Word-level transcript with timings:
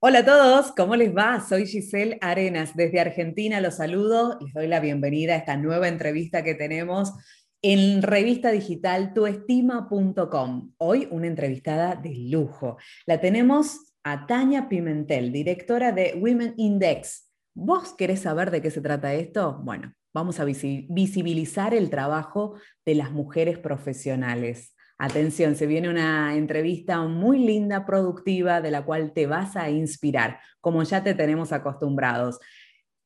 Hola 0.00 0.20
a 0.20 0.24
todos, 0.24 0.70
¿cómo 0.76 0.94
les 0.94 1.12
va? 1.12 1.40
Soy 1.40 1.66
Giselle 1.66 2.18
Arenas, 2.20 2.76
desde 2.76 3.00
Argentina 3.00 3.60
los 3.60 3.78
saludo, 3.78 4.38
les 4.40 4.54
doy 4.54 4.68
la 4.68 4.78
bienvenida 4.78 5.34
a 5.34 5.38
esta 5.38 5.56
nueva 5.56 5.88
entrevista 5.88 6.44
que 6.44 6.54
tenemos 6.54 7.14
en 7.62 8.00
revista 8.02 8.52
digital 8.52 9.12
tuestima.com. 9.12 10.70
Hoy 10.78 11.08
una 11.10 11.26
entrevistada 11.26 11.96
de 11.96 12.14
lujo. 12.14 12.76
La 13.06 13.20
tenemos 13.20 13.92
a 14.04 14.28
Tania 14.28 14.68
Pimentel, 14.68 15.32
directora 15.32 15.90
de 15.90 16.14
Women 16.16 16.54
Index. 16.56 17.32
¿Vos 17.54 17.92
querés 17.92 18.20
saber 18.20 18.52
de 18.52 18.62
qué 18.62 18.70
se 18.70 18.80
trata 18.80 19.14
esto? 19.14 19.60
Bueno, 19.64 19.92
vamos 20.14 20.38
a 20.38 20.44
visibilizar 20.44 21.74
el 21.74 21.90
trabajo 21.90 22.54
de 22.86 22.94
las 22.94 23.10
mujeres 23.10 23.58
profesionales. 23.58 24.76
Atención, 25.00 25.54
se 25.54 25.66
viene 25.66 25.88
una 25.88 26.34
entrevista 26.34 27.00
muy 27.02 27.38
linda, 27.38 27.86
productiva, 27.86 28.60
de 28.60 28.72
la 28.72 28.84
cual 28.84 29.12
te 29.12 29.28
vas 29.28 29.56
a 29.56 29.70
inspirar, 29.70 30.40
como 30.60 30.82
ya 30.82 31.04
te 31.04 31.14
tenemos 31.14 31.52
acostumbrados. 31.52 32.40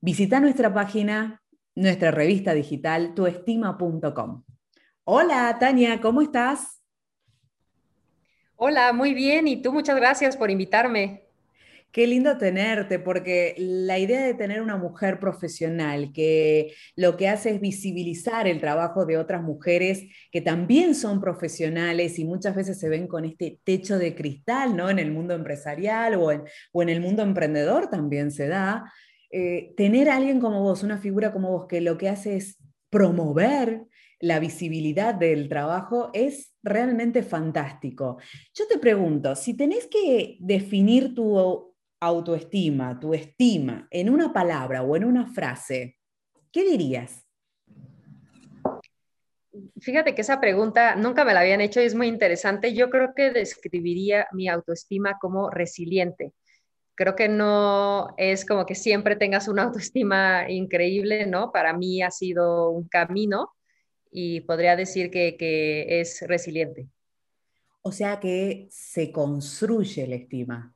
Visita 0.00 0.40
nuestra 0.40 0.72
página, 0.72 1.42
nuestra 1.74 2.10
revista 2.10 2.54
digital, 2.54 3.14
tuestima.com. 3.14 4.42
Hola, 5.04 5.56
Tania, 5.60 6.00
¿cómo 6.00 6.22
estás? 6.22 6.82
Hola, 8.56 8.92
muy 8.92 9.12
bien. 9.12 9.46
Y 9.46 9.60
tú, 9.60 9.72
muchas 9.72 9.96
gracias 9.96 10.36
por 10.36 10.50
invitarme. 10.50 11.21
Qué 11.92 12.06
lindo 12.06 12.38
tenerte, 12.38 12.98
porque 12.98 13.54
la 13.58 13.98
idea 13.98 14.24
de 14.24 14.32
tener 14.32 14.62
una 14.62 14.78
mujer 14.78 15.20
profesional 15.20 16.10
que 16.14 16.72
lo 16.96 17.18
que 17.18 17.28
hace 17.28 17.50
es 17.50 17.60
visibilizar 17.60 18.48
el 18.48 18.60
trabajo 18.60 19.04
de 19.04 19.18
otras 19.18 19.42
mujeres 19.42 20.04
que 20.30 20.40
también 20.40 20.94
son 20.94 21.20
profesionales 21.20 22.18
y 22.18 22.24
muchas 22.24 22.56
veces 22.56 22.80
se 22.80 22.88
ven 22.88 23.06
con 23.06 23.26
este 23.26 23.60
techo 23.62 23.98
de 23.98 24.14
cristal, 24.14 24.74
¿no? 24.74 24.88
En 24.88 24.98
el 24.98 25.10
mundo 25.10 25.34
empresarial 25.34 26.14
o 26.14 26.32
en, 26.32 26.44
o 26.72 26.82
en 26.82 26.88
el 26.88 27.02
mundo 27.02 27.22
emprendedor 27.22 27.90
también 27.90 28.30
se 28.30 28.48
da. 28.48 28.90
Eh, 29.30 29.74
tener 29.76 30.08
a 30.08 30.16
alguien 30.16 30.40
como 30.40 30.62
vos, 30.62 30.82
una 30.82 30.96
figura 30.96 31.30
como 31.30 31.50
vos, 31.50 31.66
que 31.68 31.82
lo 31.82 31.98
que 31.98 32.08
hace 32.08 32.36
es 32.36 32.56
promover 32.88 33.82
la 34.18 34.38
visibilidad 34.38 35.14
del 35.14 35.50
trabajo 35.50 36.10
es 36.14 36.54
realmente 36.62 37.22
fantástico. 37.22 38.18
Yo 38.54 38.66
te 38.66 38.78
pregunto, 38.78 39.34
si 39.34 39.54
tenés 39.54 39.88
que 39.88 40.38
definir 40.40 41.14
tu 41.14 41.71
autoestima, 42.02 42.98
tu 42.98 43.14
estima, 43.14 43.86
en 43.88 44.10
una 44.10 44.32
palabra 44.32 44.82
o 44.82 44.96
en 44.96 45.04
una 45.04 45.26
frase, 45.28 45.98
¿qué 46.50 46.64
dirías? 46.64 47.24
Fíjate 49.80 50.12
que 50.14 50.22
esa 50.22 50.40
pregunta 50.40 50.96
nunca 50.96 51.24
me 51.24 51.32
la 51.32 51.40
habían 51.40 51.60
hecho 51.60 51.80
y 51.80 51.84
es 51.84 51.94
muy 51.94 52.08
interesante. 52.08 52.74
Yo 52.74 52.90
creo 52.90 53.14
que 53.14 53.30
describiría 53.30 54.26
mi 54.32 54.48
autoestima 54.48 55.18
como 55.20 55.48
resiliente. 55.48 56.32
Creo 56.96 57.14
que 57.14 57.28
no 57.28 58.14
es 58.16 58.44
como 58.44 58.66
que 58.66 58.74
siempre 58.74 59.14
tengas 59.14 59.46
una 59.46 59.62
autoestima 59.64 60.50
increíble, 60.50 61.26
¿no? 61.26 61.52
Para 61.52 61.72
mí 61.72 62.02
ha 62.02 62.10
sido 62.10 62.70
un 62.70 62.88
camino 62.88 63.52
y 64.10 64.40
podría 64.40 64.74
decir 64.74 65.08
que, 65.12 65.36
que 65.36 66.00
es 66.00 66.24
resiliente. 66.26 66.88
O 67.82 67.92
sea 67.92 68.18
que 68.18 68.66
se 68.70 69.12
construye 69.12 70.06
la 70.08 70.16
estima. 70.16 70.74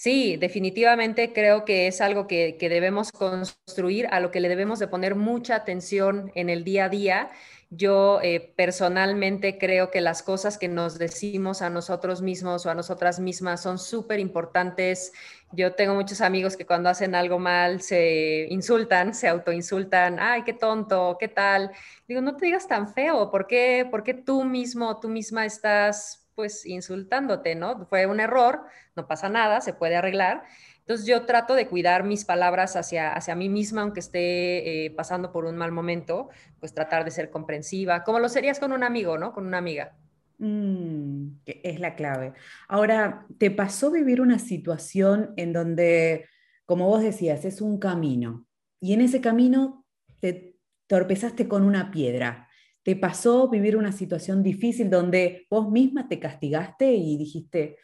Sí, 0.00 0.36
definitivamente 0.36 1.32
creo 1.32 1.64
que 1.64 1.88
es 1.88 2.00
algo 2.00 2.28
que, 2.28 2.56
debemos 2.60 3.10
construir, 3.10 4.06
a 4.12 4.20
lo 4.20 4.30
que 4.30 4.38
le 4.38 4.48
debemos 4.48 4.78
de 4.78 4.86
poner 4.86 5.16
mucha 5.16 5.56
atención 5.56 6.30
en 6.36 6.50
el 6.50 6.62
día 6.62 6.84
a 6.84 6.88
día. 6.88 7.30
Yo 7.70 8.20
eh, 8.22 8.52
personalmente 8.56 9.58
creo 9.58 9.90
que 9.90 10.00
las 10.00 10.22
cosas 10.22 10.56
que 10.56 10.68
nos 10.68 10.98
decimos 11.00 11.62
a 11.62 11.68
nosotros 11.68 12.22
mismos 12.22 12.64
o 12.64 12.70
a 12.70 12.76
nosotras 12.76 13.18
mismas 13.18 13.60
son 13.60 13.80
súper 13.80 14.20
importantes. 14.20 15.12
Yo 15.50 15.74
tengo 15.74 15.96
muchos 15.96 16.20
amigos 16.20 16.56
que 16.56 16.64
cuando 16.64 16.90
hacen 16.90 17.16
algo 17.16 17.40
mal 17.40 17.82
se 17.82 18.46
insultan, 18.50 19.14
se 19.14 19.26
autoinsultan, 19.26 20.18
ay, 20.20 20.44
qué 20.44 20.52
tonto, 20.52 21.16
qué 21.18 21.26
tal. 21.26 21.72
Digo, 22.06 22.20
no 22.20 22.36
te 22.36 22.46
digas 22.46 22.68
tan 22.68 22.94
feo, 22.94 23.32
¿por 23.32 23.48
qué, 23.48 23.84
¿Por 23.90 24.04
qué 24.04 24.14
tú 24.14 24.44
mismo, 24.44 25.00
tú 25.00 25.08
misma 25.08 25.44
estás 25.44 26.27
pues 26.38 26.64
insultándote, 26.66 27.56
¿no? 27.56 27.84
Fue 27.86 28.06
un 28.06 28.20
error, 28.20 28.60
no 28.94 29.08
pasa 29.08 29.28
nada, 29.28 29.60
se 29.60 29.72
puede 29.72 29.96
arreglar. 29.96 30.44
Entonces 30.78 31.04
yo 31.04 31.26
trato 31.26 31.56
de 31.56 31.66
cuidar 31.66 32.04
mis 32.04 32.24
palabras 32.24 32.76
hacia, 32.76 33.12
hacia 33.12 33.34
mí 33.34 33.48
misma, 33.48 33.82
aunque 33.82 33.98
esté 33.98 34.84
eh, 34.84 34.90
pasando 34.92 35.32
por 35.32 35.46
un 35.46 35.56
mal 35.56 35.72
momento, 35.72 36.28
pues 36.60 36.72
tratar 36.72 37.04
de 37.04 37.10
ser 37.10 37.30
comprensiva, 37.30 38.04
como 38.04 38.20
lo 38.20 38.28
serías 38.28 38.60
con 38.60 38.70
un 38.70 38.84
amigo, 38.84 39.18
¿no? 39.18 39.32
Con 39.32 39.48
una 39.48 39.58
amiga. 39.58 39.96
Mm, 40.38 41.38
es 41.44 41.80
la 41.80 41.96
clave. 41.96 42.34
Ahora, 42.68 43.26
¿te 43.38 43.50
pasó 43.50 43.90
vivir 43.90 44.20
una 44.20 44.38
situación 44.38 45.34
en 45.36 45.52
donde, 45.52 46.28
como 46.66 46.86
vos 46.86 47.02
decías, 47.02 47.44
es 47.46 47.60
un 47.60 47.80
camino 47.80 48.46
y 48.78 48.92
en 48.92 49.00
ese 49.00 49.20
camino 49.20 49.84
te 50.20 50.54
torpezaste 50.86 51.48
con 51.48 51.64
una 51.64 51.90
piedra? 51.90 52.47
¿Te 52.88 52.96
pasó 52.96 53.50
vivir 53.50 53.76
una 53.76 53.92
situación 53.92 54.42
difícil 54.42 54.88
donde 54.88 55.46
vos 55.50 55.70
misma 55.70 56.08
te 56.08 56.18
castigaste 56.18 56.90
y 56.90 57.18
dijiste, 57.18 57.76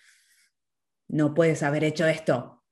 no 1.08 1.34
puedes 1.34 1.62
haber 1.62 1.84
hecho 1.84 2.06
esto? 2.06 2.62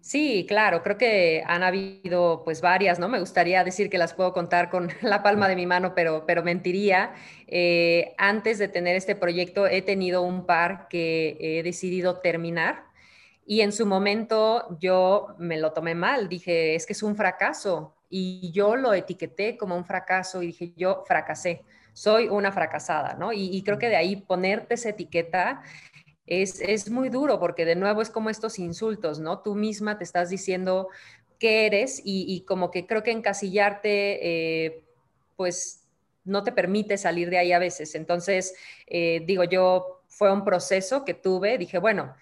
Sí, 0.00 0.46
claro, 0.48 0.82
creo 0.82 0.98
que 0.98 1.44
han 1.46 1.62
habido 1.62 2.42
pues 2.44 2.60
varias, 2.60 2.98
¿no? 2.98 3.08
Me 3.08 3.20
gustaría 3.20 3.62
decir 3.62 3.88
que 3.88 3.98
las 3.98 4.14
puedo 4.14 4.32
contar 4.32 4.68
con 4.68 4.88
la 5.02 5.22
palma 5.22 5.46
de 5.46 5.54
mi 5.54 5.64
mano, 5.64 5.94
pero, 5.94 6.24
pero 6.26 6.42
mentiría. 6.42 7.14
Eh, 7.46 8.12
antes 8.18 8.58
de 8.58 8.66
tener 8.66 8.96
este 8.96 9.14
proyecto 9.14 9.68
he 9.68 9.82
tenido 9.82 10.22
un 10.22 10.44
par 10.44 10.88
que 10.88 11.36
he 11.38 11.62
decidido 11.62 12.18
terminar 12.18 12.82
y 13.46 13.60
en 13.60 13.70
su 13.70 13.86
momento 13.86 14.76
yo 14.80 15.36
me 15.38 15.56
lo 15.56 15.72
tomé 15.72 15.94
mal, 15.94 16.28
dije, 16.28 16.74
es 16.74 16.84
que 16.84 16.94
es 16.94 17.04
un 17.04 17.14
fracaso, 17.14 17.94
y 18.10 18.50
yo 18.50 18.74
lo 18.74 18.92
etiqueté 18.92 19.56
como 19.56 19.76
un 19.76 19.84
fracaso 19.84 20.42
y 20.42 20.48
dije, 20.48 20.72
yo 20.76 21.04
fracasé, 21.06 21.62
soy 21.92 22.28
una 22.28 22.50
fracasada, 22.50 23.14
¿no? 23.14 23.32
Y, 23.32 23.62
creo 23.62 23.78
que 23.78 23.88
de 23.88 23.96
ahí 23.96 24.16
ponerte 24.16 24.74
esa 24.74 24.90
etiqueta 24.90 25.62
es, 26.26 26.90
muy 26.90 27.08
duro 27.08 27.38
porque 27.38 27.64
de 27.64 27.76
nuevo 27.76 28.02
es 28.02 28.10
como 28.10 28.28
estos 28.30 28.58
insultos, 28.58 29.20
¿no? 29.20 29.40
Tú 29.40 29.54
misma 29.54 29.96
te 29.96 30.04
estás 30.04 30.28
diciendo 30.28 30.88
qué 31.38 31.66
eres 31.66 32.02
y, 32.04 32.44
como 32.46 32.70
que 32.70 32.86
creo 32.86 33.02
que 33.02 33.12
encasillarte, 33.12 34.66
eh, 34.66 34.84
pues 35.36 35.84
no 36.24 36.42
te 36.42 36.52
permite 36.52 36.98
salir 36.98 37.30
de 37.30 37.38
ahí 37.38 37.52
a 37.52 37.58
veces. 37.58 37.94
Entonces, 37.94 38.54
eh, 38.86 39.22
digo, 39.24 39.44
yo 39.44 40.02
fue 40.08 40.32
un 40.32 40.44
proceso 40.44 41.04
que 41.04 41.14
tuve, 41.14 41.58
dije, 41.58 41.78
bueno, 41.78 42.14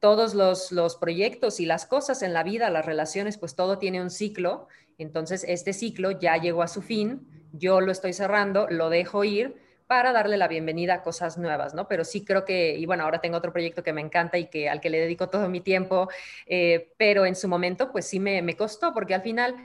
todos 0.00 0.34
los, 0.34 0.70
los, 0.70 0.96
proyectos 0.96 1.58
y 1.58 1.66
las 1.66 1.86
cosas 1.86 2.22
en 2.22 2.32
la 2.32 2.42
vida, 2.42 2.70
las 2.70 2.86
relaciones, 2.86 3.38
pues 3.38 3.56
todo 3.56 3.78
tiene 3.78 4.00
un 4.00 4.10
ciclo 4.10 4.68
entonces, 5.02 5.44
este 5.48 5.72
ciclo 5.72 6.10
ya 6.12 6.36
llegó 6.36 6.62
a 6.62 6.68
su 6.68 6.82
fin, 6.82 7.26
yo 7.52 7.80
lo 7.80 7.92
estoy 7.92 8.12
cerrando, 8.12 8.66
lo 8.70 8.90
dejo 8.90 9.24
ir 9.24 9.56
para 9.90 10.12
darle 10.12 10.36
la 10.36 10.46
bienvenida 10.46 10.94
a 10.94 11.02
cosas 11.02 11.36
nuevas, 11.36 11.74
¿no? 11.74 11.88
Pero 11.88 12.04
sí 12.04 12.24
creo 12.24 12.44
que, 12.44 12.76
y 12.76 12.86
bueno, 12.86 13.02
ahora 13.02 13.20
tengo 13.20 13.36
otro 13.36 13.52
proyecto 13.52 13.82
que 13.82 13.92
me 13.92 14.00
encanta 14.00 14.38
y 14.38 14.46
que 14.46 14.68
al 14.68 14.80
que 14.80 14.88
le 14.88 15.00
dedico 15.00 15.28
todo 15.30 15.48
mi 15.48 15.60
tiempo, 15.60 16.08
eh, 16.46 16.92
pero 16.96 17.26
en 17.26 17.34
su 17.34 17.48
momento, 17.48 17.90
pues 17.90 18.06
sí 18.06 18.20
me, 18.20 18.40
me 18.40 18.54
costó, 18.54 18.94
porque 18.94 19.14
al 19.14 19.22
final, 19.22 19.56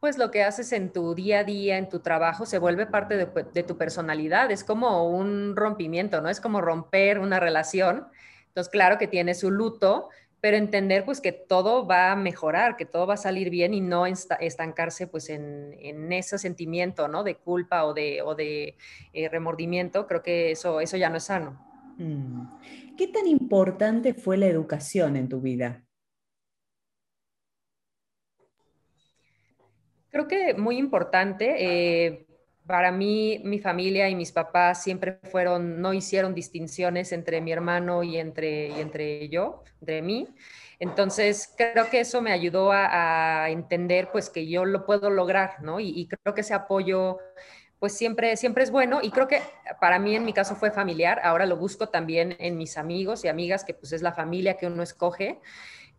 pues 0.00 0.18
lo 0.18 0.32
que 0.32 0.42
haces 0.42 0.72
en 0.72 0.92
tu 0.92 1.14
día 1.14 1.40
a 1.40 1.44
día, 1.44 1.78
en 1.78 1.88
tu 1.88 2.00
trabajo, 2.00 2.44
se 2.44 2.58
vuelve 2.58 2.86
parte 2.86 3.16
de, 3.16 3.28
de, 3.54 3.62
tu 3.62 3.78
personalidad. 3.78 4.50
Es 4.50 4.64
como 4.64 5.08
un 5.08 5.54
rompimiento, 5.54 6.20
¿no? 6.20 6.28
Es 6.28 6.40
como 6.40 6.60
romper 6.60 7.20
una 7.20 7.38
relación. 7.38 8.08
Entonces, 8.48 8.72
claro 8.72 8.98
que 8.98 9.06
tiene 9.06 9.34
su 9.34 9.52
luto, 9.52 10.08
pero 10.40 10.56
entender 10.56 11.04
pues 11.04 11.20
que 11.20 11.32
todo 11.32 11.86
va 11.86 12.12
a 12.12 12.16
mejorar, 12.16 12.76
que 12.76 12.84
todo 12.84 13.06
va 13.06 13.14
a 13.14 13.18
salir 13.18 13.50
bien 13.50 13.74
y 13.74 13.80
no 13.80 14.06
estancarse 14.06 15.06
pues 15.06 15.28
en, 15.30 16.12
ese 16.12 16.38
sentimiento, 16.38 17.08
¿no? 17.08 17.24
De 17.24 17.36
culpa 17.36 17.84
o 17.84 17.94
de, 17.94 18.22
o 18.22 18.34
de 18.34 18.76
eh, 19.12 19.28
remordimiento, 19.28 20.06
creo 20.06 20.22
que 20.22 20.52
eso, 20.52 20.80
eso 20.80 20.96
ya 20.96 21.10
no 21.10 21.16
es 21.16 21.24
sano. 21.24 21.58
Mm. 21.98 22.96
¿Qué 22.96 23.08
tan 23.08 23.26
importante 23.26 24.14
fue 24.14 24.36
la 24.36 24.46
educación 24.46 25.16
en 25.16 25.28
tu 25.28 25.40
vida? 25.40 25.84
Creo 30.10 30.26
que 30.26 30.54
muy 30.54 30.78
importante. 30.78 31.54
Eh, 31.58 32.27
para 32.68 32.92
mí, 32.92 33.40
mi 33.44 33.58
familia 33.58 34.10
y 34.10 34.14
mis 34.14 34.30
papás 34.30 34.82
siempre 34.82 35.18
fueron, 35.32 35.80
no 35.80 35.94
hicieron 35.94 36.34
distinciones 36.34 37.12
entre 37.12 37.40
mi 37.40 37.50
hermano 37.50 38.02
y 38.02 38.18
entre, 38.18 38.68
y 38.68 38.80
entre 38.80 39.30
yo, 39.30 39.64
entre 39.80 40.02
mí. 40.02 40.28
Entonces, 40.78 41.54
creo 41.56 41.88
que 41.88 42.00
eso 42.00 42.20
me 42.20 42.30
ayudó 42.30 42.70
a, 42.70 43.48
entender 43.48 44.10
pues 44.12 44.28
que 44.28 44.46
yo 44.46 44.66
lo 44.66 44.84
puedo 44.84 45.08
lograr, 45.08 45.62
¿no? 45.62 45.80
Y, 45.80 46.06
creo 46.08 46.34
que 46.34 46.42
ese 46.42 46.52
apoyo 46.52 47.18
pues 47.78 47.94
siempre, 47.94 48.36
siempre 48.36 48.64
es 48.64 48.70
bueno 48.70 49.00
y 49.02 49.10
creo 49.12 49.28
que 49.28 49.40
para 49.80 49.98
mí 49.98 50.14
en 50.14 50.24
mi 50.24 50.32
caso 50.32 50.56
fue 50.56 50.70
familiar, 50.70 51.20
ahora 51.22 51.46
lo 51.46 51.56
busco 51.56 51.88
también 51.88 52.36
en 52.40 52.58
mis 52.58 52.76
amigos 52.76 53.24
y 53.24 53.28
amigas, 53.28 53.64
que 53.64 53.72
pues 53.72 53.92
es 53.92 54.02
la 54.02 54.12
familia 54.12 54.58
que 54.58 54.66
uno 54.66 54.82
escoge. 54.82 55.40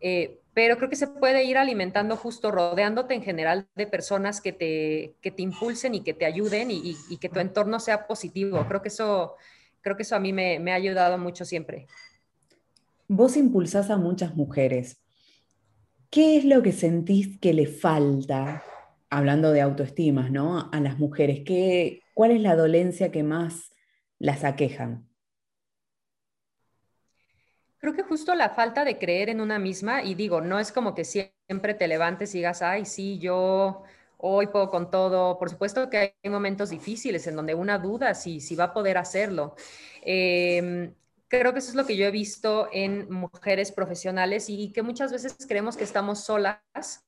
Eh, 0.01 0.39
pero 0.53 0.77
creo 0.77 0.89
que 0.89 0.95
se 0.95 1.07
puede 1.07 1.45
ir 1.45 1.57
alimentando 1.57 2.15
justo 2.17 2.51
rodeándote 2.51 3.13
en 3.13 3.23
general 3.23 3.67
de 3.75 3.87
personas 3.87 4.41
que 4.41 4.51
te, 4.51 5.15
que 5.21 5.31
te 5.31 5.41
impulsen 5.41 5.95
y 5.95 6.01
que 6.01 6.13
te 6.13 6.25
ayuden 6.25 6.69
y, 6.71 6.95
que 7.17 7.29
tu 7.29 7.39
entorno 7.39 7.79
sea 7.79 8.07
positivo. 8.07 8.65
Creo 8.67 8.81
que 8.81 8.89
eso, 8.89 9.35
creo 9.81 9.95
que 9.95 10.03
eso 10.03 10.15
a 10.15 10.19
mí 10.19 10.33
me, 10.33 10.71
ha 10.71 10.75
ayudado 10.75 11.17
mucho 11.17 11.45
siempre. 11.45 11.87
Vos 13.07 13.37
impulsás 13.37 13.89
a 13.89 13.97
muchas 13.97 14.35
mujeres. 14.35 15.01
¿Qué 16.09 16.37
es 16.37 16.45
lo 16.45 16.61
que 16.61 16.71
sentís 16.71 17.39
que 17.39 17.53
le 17.53 17.67
falta, 17.67 18.63
hablando 19.09 19.51
de 19.51 19.61
autoestima, 19.61 20.29
¿no? 20.29 20.69
a 20.71 20.79
las 20.79 20.97
mujeres? 20.97 21.41
¿Qué, 21.45 22.01
¿Cuál 22.13 22.31
es 22.31 22.41
la 22.41 22.55
dolencia 22.55 23.11
que 23.11 23.23
más 23.23 23.71
las 24.17 24.43
aquejan? 24.43 25.08
Creo 27.79 27.93
que 27.93 28.03
justo 28.03 28.35
la 28.35 28.49
falta 28.49 28.83
de 28.83 28.97
creer 28.97 29.29
en 29.29 29.39
una 29.41 29.57
misma, 29.59 30.03
y 30.03 30.13
digo, 30.15 30.41
no 30.41 30.59
es 30.59 30.71
como 30.71 30.93
que 30.95 31.05
siempre 31.05 31.73
te 31.75 31.87
levantes 31.87 32.35
y 32.35 32.39
digas, 32.39 32.61
ay, 32.61 32.85
sí, 32.85 33.19
yo 33.19 33.83
hoy 34.17 34.47
puedo 34.47 34.69
con 34.69 34.91
todo. 34.91 35.37
Por 35.39 35.49
supuesto 35.49 35.89
que 35.89 36.15
hay 36.23 36.29
momentos 36.29 36.69
difíciles 36.71 37.25
en 37.27 37.35
donde 37.37 37.55
una 37.55 37.77
duda 37.79 38.13
si, 38.15 38.41
si 38.41 38.55
va 38.55 38.65
a 38.65 38.73
poder 38.73 38.97
hacerlo. 38.97 39.55
Em, 40.01 40.93
creo 41.29 41.53
que 41.53 41.59
eso 41.59 41.69
es 41.69 41.75
lo 41.75 41.85
que 41.85 41.95
yo 41.95 42.05
he 42.05 42.11
visto 42.11 42.67
en 42.73 43.09
mujeres 43.11 43.71
profesionales 43.71 44.49
y 44.49 44.71
que 44.73 44.83
muchas 44.83 45.11
veces 45.13 45.35
creemos 45.47 45.77
que 45.77 45.83
estamos 45.85 46.19
solas 46.25 47.05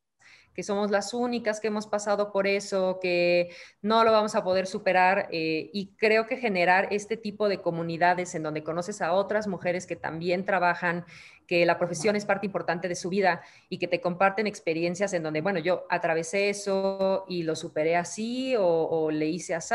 que 0.62 0.66
somos 0.66 0.92
las 0.92 1.16
únicas 1.16 1.60
que 1.60 1.70
hemos 1.70 1.88
pasado 1.88 2.32
por 2.32 2.46
eso, 2.46 3.00
que 3.02 3.50
no 3.82 4.04
lo 4.04 4.12
vamos 4.12 4.36
a 4.36 4.44
poder 4.44 4.68
superar. 4.68 5.28
Eh, 5.32 5.72
y 5.74 5.96
creo 5.98 6.28
que 6.28 6.38
generar 6.38 6.88
este 6.92 7.18
tipo 7.18 7.50
de 7.50 7.64
comunidades 7.64 8.36
en 8.36 8.44
donde 8.44 8.62
conoces 8.62 9.02
a 9.02 9.14
otras 9.14 9.48
mujeres 9.48 9.88
que 9.88 9.96
también 9.96 10.46
trabajan, 10.46 11.04
que 11.48 11.66
la 11.66 11.80
profesión 11.80 12.16
es 12.16 12.26
parte 12.26 12.46
importante 12.46 12.88
de 12.88 12.94
su 12.94 13.10
vida 13.10 13.42
y 13.70 13.80
que 13.80 13.88
te 13.88 14.02
comparten 14.02 14.46
experiencias 14.46 15.14
en 15.14 15.24
donde, 15.24 15.42
bueno, 15.42 15.58
yo 15.58 15.88
atravesé 15.90 16.52
eso 16.52 17.26
y 17.28 17.42
lo 17.42 17.56
superé 17.56 17.96
así 17.96 18.56
o, 18.56 18.64
o 18.64 19.10
le 19.10 19.26
hice 19.30 19.56
así 19.56 19.74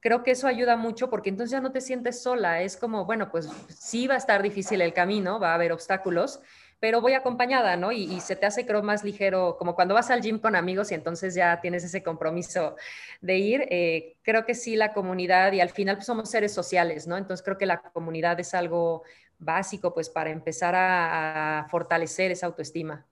creo 0.00 0.22
que 0.22 0.32
eso 0.32 0.46
ayuda 0.46 0.76
mucho 0.76 1.10
porque 1.10 1.28
entonces 1.28 1.52
ya 1.52 1.60
no 1.60 1.72
te 1.72 1.80
sientes 1.80 2.22
sola. 2.22 2.62
Es 2.62 2.76
como, 2.76 3.04
bueno, 3.04 3.30
pues 3.30 3.48
sí 3.68 4.06
va 4.06 4.14
a 4.14 4.18
estar 4.18 4.42
difícil 4.42 4.80
el 4.80 4.92
camino, 4.92 5.38
va 5.38 5.52
a 5.52 5.54
haber 5.54 5.72
obstáculos, 5.72 6.40
pero 6.80 7.02
voy 7.02 7.12
acompañada, 7.12 7.76
¿no? 7.76 7.92
Y, 7.92 8.20
se 8.20 8.36
te 8.36 8.46
hace, 8.46 8.64
creo, 8.64 8.82
más 8.82 9.04
ligero, 9.04 9.56
como 9.58 9.74
cuando 9.74 9.94
vas 9.94 10.10
al 10.10 10.22
gym 10.22 10.38
con 10.38 10.56
amigos 10.56 10.90
y 10.90 10.94
entonces 10.94 11.34
ya 11.34 11.60
tienes 11.60 11.84
ese 11.84 12.02
compromiso 12.02 12.74
de 13.20 13.36
ir. 13.36 13.66
Eh, 13.70 14.16
creo 14.22 14.46
que 14.46 14.54
sí, 14.54 14.76
la 14.76 14.94
comunidad 14.94 15.52
y 15.52 15.60
al 15.60 15.68
final 15.68 15.96
pues, 15.96 16.06
somos 16.06 16.30
seres 16.30 16.54
sociales, 16.54 17.06
¿no? 17.06 17.18
Entonces 17.18 17.44
creo 17.44 17.58
que 17.58 17.66
la 17.66 17.82
comunidad 17.82 18.40
es 18.40 18.54
algo 18.54 19.02
básico, 19.38 19.92
pues, 19.92 20.08
para 20.08 20.30
empezar 20.30 20.74
a, 20.74 21.66
fortalecer 21.70 22.30
esa 22.30 22.46
autoestima. 22.46 23.06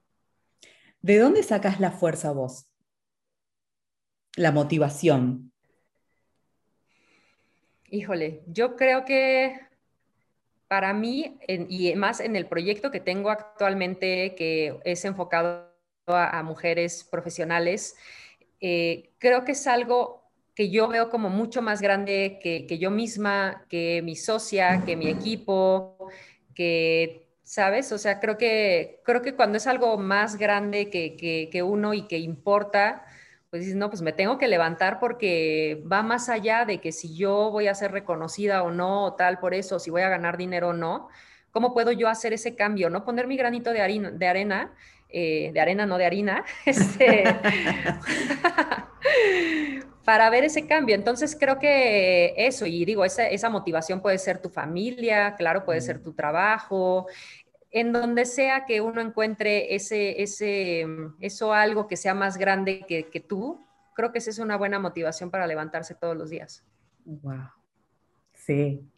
¿De 1.01 1.19
dónde 1.19 1.43
sacas 1.43 1.79
la 1.79 1.91
fuerza 1.91 2.31
vos? 2.31 2.65
La 4.35 4.51
motivación. 4.51 5.51
Híjole, 7.91 8.41
yo 8.47 8.75
creo 8.75 9.05
que 9.05 9.68
para 10.69 10.93
mí, 10.93 11.35
y 11.47 11.95
más 11.95 12.19
en 12.19 12.35
el 12.35 12.45
proyecto 12.45 12.91
que 12.91 12.99
tengo 12.99 13.31
actualmente, 13.31 14.35
que 14.35 14.79
es 14.85 15.03
enfocado 15.03 15.67
a, 16.05 16.43
mujeres 16.43 17.03
profesionales, 17.03 17.95
eh, 18.61 19.09
creo 19.17 19.43
que 19.45 19.53
es 19.53 19.65
algo 19.65 20.21
que 20.53 20.69
yo 20.69 20.87
veo 20.87 21.09
como 21.09 21.29
mucho 21.29 21.63
más 21.63 21.81
grande 21.81 22.39
que, 22.39 22.77
yo 22.77 22.91
misma, 22.91 23.65
que 23.67 24.01
mi 24.03 24.15
socia, 24.15 24.83
que 24.85 24.95
mi 24.95 25.07
equipo, 25.07 25.97
que, 26.53 27.25
¿sabes? 27.41 27.91
O 27.91 27.97
sea, 27.97 28.19
creo 28.19 28.37
que, 28.37 29.01
creo 29.03 29.23
que 29.23 29.33
cuando 29.33 29.57
es 29.57 29.65
algo 29.65 29.97
más 29.97 30.37
grande 30.37 30.91
que, 30.91 31.49
que 31.51 31.63
uno 31.63 31.95
y 31.95 32.03
que 32.03 32.19
importa, 32.19 33.05
pues 33.49 33.61
dices, 33.61 33.75
no, 33.75 33.89
pues 33.89 34.01
me 34.01 34.13
tengo 34.13 34.37
que 34.37 34.47
levantar 34.47 34.99
porque 34.99 35.83
va 35.91 36.03
más 36.03 36.29
allá 36.29 36.65
de 36.65 36.79
que 36.79 36.91
si 36.91 37.15
yo 37.15 37.49
voy 37.49 37.67
a 37.67 37.73
ser 37.73 37.91
reconocida 37.91 38.61
o 38.63 38.69
no, 38.69 39.05
o 39.05 39.13
tal 39.15 39.39
por 39.39 39.53
eso, 39.53 39.79
si 39.79 39.89
voy 39.89 40.03
a 40.03 40.09
ganar 40.09 40.37
dinero 40.37 40.69
o 40.69 40.73
no, 40.73 41.09
¿cómo 41.51 41.73
puedo 41.73 41.91
yo 41.91 42.07
hacer 42.07 42.31
ese 42.31 42.55
cambio? 42.55 42.89
¿No? 42.91 43.03
Poner 43.03 43.25
mi 43.25 43.37
granito 43.37 43.73
de, 43.73 43.81
harina, 43.81 44.11
de 44.11 44.27
arena, 44.27 44.73
eh, 45.09 45.49
de 45.51 45.59
arena, 45.59 45.87
no 45.87 45.97
de 45.97 46.05
harina, 46.05 46.45
este, 46.65 47.23
para 50.05 50.29
ver 50.29 50.43
ese 50.43 50.67
cambio. 50.67 50.93
Entonces 50.93 51.35
creo 51.39 51.57
que 51.57 52.35
eso, 52.37 52.67
y 52.67 52.85
digo, 52.85 53.03
esa, 53.03 53.27
esa 53.27 53.49
motivación 53.49 53.99
puede 53.99 54.19
ser 54.19 54.39
tu 54.39 54.49
familia, 54.49 55.33
claro, 55.35 55.65
puede 55.65 55.81
ser 55.81 56.03
tu 56.03 56.13
trabajo, 56.13 57.07
en 57.71 57.93
donde 57.93 58.25
sea 58.25 58.65
que 58.65 58.81
uno 58.81 59.01
encuentre 59.01 59.75
ese, 59.75 60.21
ese, 60.21 60.85
eso 61.19 61.53
algo 61.53 61.87
que 61.87 61.97
sea 61.97 62.13
más 62.13 62.37
grande 62.37 62.85
que, 62.87 63.19
tú, 63.19 63.65
creo 63.95 64.11
que 64.11 64.17
esa 64.17 64.31
es 64.31 64.39
una 64.39 64.57
buena 64.57 64.79
motivación 64.79 65.29
para 65.29 65.45
levantarse 65.45 65.95
todos 65.95 66.17
los 66.17 66.29
días. 66.29 66.65
Wow. 67.05 67.49
Sí. 68.33 68.89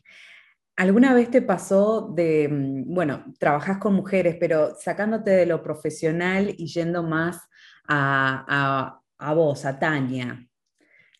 ¿Alguna 0.77 1.13
vez 1.13 1.29
te 1.29 1.41
pasó 1.41 2.13
de, 2.15 2.47
mm, 2.47 2.93
bueno, 2.93 3.25
trabajas 3.39 3.77
con 3.77 3.93
mujeres, 3.93 4.37
pero 4.39 4.75
sacándote 4.75 5.31
de 5.31 5.45
lo 5.45 5.61
profesional 5.61 6.55
y 6.57 6.67
yendo 6.67 7.03
más 7.03 7.41
a, 7.87 9.01
vos, 9.35 9.65
a 9.65 9.77
Tania, 9.77 10.47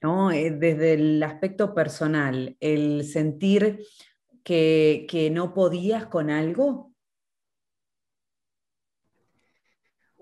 ¿no? 0.01 0.31
Eh, 0.31 0.51
desde 0.51 0.93
el 0.93 1.21
aspecto 1.21 1.75
personal, 1.75 2.55
el 2.61 3.03
sentir 3.03 3.81
que, 4.41 5.05
que 5.09 5.29
no 5.29 5.53
podías 5.53 6.05
con 6.05 6.29
algo? 6.29 6.90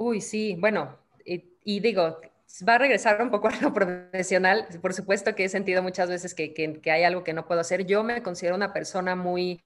Uy, 0.02 0.22
sí, 0.22 0.56
bueno, 0.58 0.98
y, 1.26 1.82
digo, 1.82 2.22
va 2.68 2.76
a 2.76 2.78
regresar 2.78 3.22
un 3.22 3.30
poco 3.30 3.50
a 3.50 3.56
lo 3.62 3.74
profesional. 3.74 4.66
Por 4.82 4.94
supuesto 4.94 5.36
que 5.36 5.44
he 5.44 5.50
sentido 5.50 5.84
muchas 5.84 6.10
veces 6.10 6.34
que, 6.34 6.82
hay 6.86 7.04
algo 7.04 7.26
que 7.26 7.34
no 7.34 7.46
puedo 7.46 7.60
hacer. 7.60 7.86
Yo 7.86 8.02
me 8.02 8.24
considero 8.24 8.56
una 8.56 8.72
persona 8.72 9.18
muy 9.18 9.62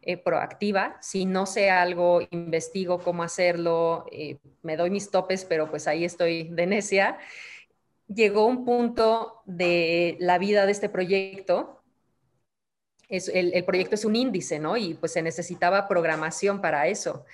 eh, 0.00 0.16
proactiva. 0.16 0.96
Si 1.02 1.26
no 1.26 1.44
sé 1.44 1.68
algo, 1.68 2.22
investigo 2.30 2.98
cómo 2.98 3.22
hacerlo, 3.22 4.06
eh, 4.10 4.38
me 4.62 4.78
doy 4.78 4.88
mis 4.88 5.10
topes, 5.10 5.44
pero 5.44 5.68
pues 5.68 5.86
ahí 5.86 6.06
estoy 6.06 6.44
de 6.44 6.66
necia. 6.66 7.18
Llegó 8.08 8.46
un 8.46 8.64
punto 8.64 9.42
de 9.44 10.16
la 10.18 10.38
vida 10.38 10.64
de 10.64 10.72
este 10.72 10.88
proyecto. 10.88 11.82
Es, 13.10 13.28
el, 13.28 13.52
el 13.52 13.64
proyecto 13.66 13.96
es 13.96 14.06
un 14.06 14.16
índice, 14.16 14.58
¿no? 14.58 14.78
Y 14.78 14.94
pues 14.94 15.12
se 15.12 15.20
necesitaba 15.20 15.88
programación 15.88 16.62
para 16.62 16.86
eso. 16.86 17.26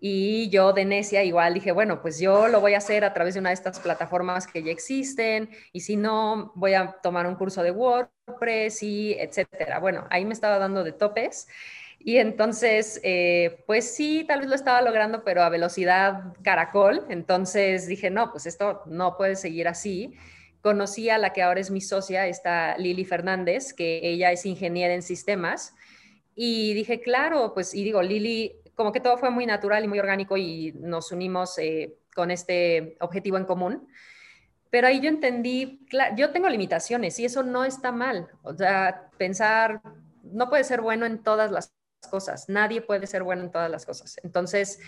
Y 0.00 0.48
yo 0.50 0.72
de 0.72 0.84
necia 0.84 1.24
igual 1.24 1.54
dije, 1.54 1.72
bueno, 1.72 2.00
pues 2.00 2.20
yo 2.20 2.46
lo 2.46 2.60
voy 2.60 2.74
a 2.74 2.78
hacer 2.78 3.04
a 3.04 3.12
través 3.12 3.34
de 3.34 3.40
una 3.40 3.50
de 3.50 3.54
estas 3.54 3.80
plataformas 3.80 4.46
que 4.46 4.62
ya 4.62 4.70
existen 4.70 5.50
y 5.72 5.80
si 5.80 5.96
no, 5.96 6.52
voy 6.54 6.74
a 6.74 6.96
tomar 7.02 7.26
un 7.26 7.34
curso 7.34 7.64
de 7.64 7.72
WordPress 7.72 8.82
y 8.84 9.14
etcétera. 9.14 9.80
Bueno, 9.80 10.06
ahí 10.10 10.24
me 10.24 10.34
estaba 10.34 10.58
dando 10.58 10.84
de 10.84 10.92
topes. 10.92 11.48
Y 11.98 12.18
entonces, 12.18 13.00
eh, 13.02 13.64
pues 13.66 13.92
sí, 13.92 14.24
tal 14.28 14.40
vez 14.40 14.48
lo 14.48 14.54
estaba 14.54 14.82
logrando, 14.82 15.24
pero 15.24 15.42
a 15.42 15.48
velocidad 15.48 16.32
caracol. 16.42 17.04
Entonces 17.08 17.88
dije, 17.88 18.08
no, 18.08 18.30
pues 18.30 18.46
esto 18.46 18.82
no 18.86 19.16
puede 19.16 19.34
seguir 19.34 19.66
así. 19.66 20.14
Conocí 20.60 21.10
a 21.10 21.18
la 21.18 21.32
que 21.32 21.42
ahora 21.42 21.60
es 21.60 21.72
mi 21.72 21.80
socia, 21.80 22.28
esta 22.28 22.78
Lili 22.78 23.04
Fernández, 23.04 23.72
que 23.72 24.00
ella 24.08 24.30
es 24.30 24.46
ingeniera 24.46 24.94
en 24.94 25.02
sistemas. 25.02 25.74
Y 26.36 26.72
dije, 26.74 27.00
claro, 27.00 27.52
pues, 27.52 27.74
y 27.74 27.82
digo, 27.82 28.00
Lili 28.00 28.54
como 28.78 28.92
que 28.92 29.00
todo 29.00 29.18
fue 29.18 29.30
muy 29.30 29.44
natural 29.44 29.84
y 29.84 29.88
muy 29.88 29.98
orgánico 29.98 30.36
y 30.36 30.70
nos 30.78 31.10
unimos 31.10 31.58
eh, 31.58 31.96
con 32.14 32.30
este 32.30 32.96
objetivo 33.00 33.36
en 33.36 33.44
común. 33.44 33.88
Pero 34.70 34.86
ahí 34.86 35.00
yo 35.00 35.08
entendí, 35.08 35.84
yo 36.16 36.30
tengo 36.30 36.48
limitaciones 36.48 37.18
y 37.18 37.24
eso 37.24 37.42
no 37.42 37.64
está 37.64 37.90
mal. 37.90 38.28
O 38.42 38.54
sea, 38.54 39.10
pensar, 39.18 39.82
no 40.22 40.48
puede 40.48 40.62
ser 40.62 40.80
bueno 40.80 41.06
en 41.06 41.24
todas 41.24 41.50
las 41.50 41.74
cosas, 42.08 42.48
nadie 42.48 42.80
puede 42.80 43.08
ser 43.08 43.24
bueno 43.24 43.42
en 43.42 43.50
todas 43.50 43.68
las 43.68 43.84
cosas. 43.84 44.20
Entonces, 44.22 44.78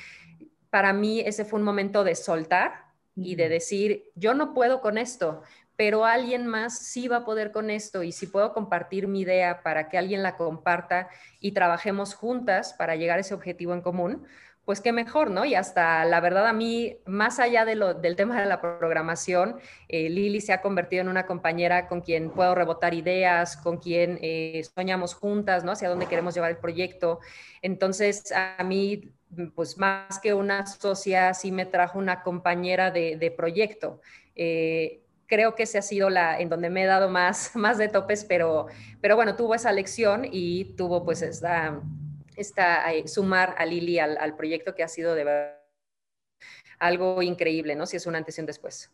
para 0.71 0.93
mí 0.93 1.19
ese 1.19 1.45
fue 1.45 1.59
un 1.59 1.65
momento 1.65 2.05
de 2.05 2.15
soltar 2.15 2.85
y 3.17 3.35
de 3.35 3.49
decir, 3.49 4.05
yo 4.15 4.35
no 4.35 4.55
puedo 4.55 4.81
con 4.81 4.99
esto, 4.99 5.43
pero 5.81 6.05
alguien 6.05 6.47
más 6.47 6.79
sí 6.79 7.09
va 7.09 7.17
a 7.17 7.25
poder 7.25 7.53
con 7.53 7.71
esto 7.71 8.03
y 8.03 8.13
si 8.13 8.27
puedo 8.27 8.53
compartir 8.53 9.09
mi 9.09 9.23
idea 9.23 9.63
para 9.63 9.89
que 9.89 9.97
alguien 9.97 10.23
la 10.23 10.37
comparta 10.37 11.09
y 11.41 11.53
trabajemos 11.53 12.13
juntas 12.13 12.75
para 12.75 12.97
llegar 12.97 13.17
a 13.17 13.23
ese 13.23 13.33
objetivo 13.33 13.73
en 13.73 13.81
común, 13.81 14.27
pues 14.67 14.83
qué 14.83 14.93
mejor, 14.93 15.31
¿no? 15.31 15.47
Y 15.47 15.55
hasta 15.55 16.05
la 16.05 16.21
verdad 16.21 16.47
a 16.49 16.53
mí, 16.53 16.99
más 17.07 17.41
allá 17.41 17.65
de 17.65 17.77
lo, 17.77 17.95
del 17.95 18.15
tema 18.15 18.39
de 18.39 18.47
la 18.47 18.61
programación, 18.61 19.57
eh, 19.89 20.11
Lili 20.11 20.43
se 20.43 20.53
ha 20.53 20.61
convertido 20.61 21.01
en 21.01 21.09
una 21.09 21.25
compañera 21.25 21.89
con 21.89 22.03
quien 22.03 22.29
puedo 22.29 22.55
rebotar 22.55 22.93
ideas, 22.93 23.57
con 23.57 23.79
quien 23.79 24.19
eh, 24.21 24.61
soñamos 24.75 25.15
juntas, 25.15 25.65
¿no? 25.65 25.73
Hacia 25.73 25.89
dónde 25.89 26.09
queremos 26.09 26.35
llevar 26.35 26.51
el 26.51 26.59
proyecto. 26.59 27.21
Entonces, 27.63 28.33
a 28.33 28.63
mí, 28.65 29.15
pues 29.55 29.79
más 29.79 30.19
que 30.19 30.35
una 30.35 30.67
socia, 30.67 31.33
sí 31.33 31.51
me 31.53 31.65
trajo 31.65 31.99
una 31.99 32.23
compañera 32.23 32.91
de, 32.91 33.35
proyecto. 33.35 34.03
Eh, 34.37 35.01
creo 35.31 35.55
que 35.55 35.63
ese 35.63 35.79
ha 35.79 35.83
sido 35.83 36.11
la 36.11 36.39
en 36.41 36.49
donde 36.49 36.69
me 36.69 36.83
he 36.83 36.87
dado 36.87 37.09
más, 37.09 37.53
más 37.55 37.79
de 37.79 37.89
topes, 37.89 38.25
pero, 38.25 38.67
pero 39.01 39.17
bueno, 39.17 39.37
tuvo 39.37 39.55
esa 39.55 39.73
lección 39.73 40.27
y 40.31 40.75
tuvo 40.77 41.05
pues 41.05 41.23
esta, 41.23 41.81
esta 42.37 42.93
eh, 42.93 43.09
sumar 43.09 43.55
a 43.57 43.65
Lili 43.65 43.99
al, 44.01 44.37
proyecto 44.37 44.75
que 44.75 44.83
ha 44.83 44.89
sido 44.89 45.15
de 45.15 45.25
verdad 45.25 45.57
algo 46.79 47.23
increíble, 47.23 47.77
¿no? 47.77 47.87
Si 47.87 47.97
es 47.97 48.07
un 48.07 48.17
antes 48.17 48.37
y 48.37 48.41
un 48.41 48.47
después. 48.47 48.91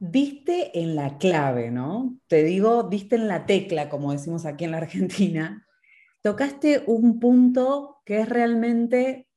Diste 0.00 0.78
en 0.78 0.94
la 0.94 1.18
clave, 1.18 1.70
¿no? 1.70 2.18
Te 2.26 2.42
digo, 2.42 2.82
diste 2.82 3.16
en 3.16 3.28
la 3.28 3.46
tecla, 3.46 3.88
como 3.88 4.12
decimos 4.12 4.44
aquí 4.44 4.64
en 4.64 4.72
la 4.72 4.78
Argentina. 4.78 5.66
Tocaste 6.20 6.82
un 6.86 7.20
punto 7.20 8.02
que 8.04 8.20
es 8.20 8.28
realmente 8.28 9.28